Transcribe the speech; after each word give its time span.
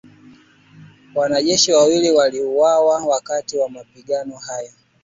Wanajeshi 1.15 1.71
wawili 1.73 2.11
waliuawa 2.11 3.05
wakati 3.05 3.57
wa 3.57 3.69
mapigano 3.69 4.35
hayo 4.37 4.71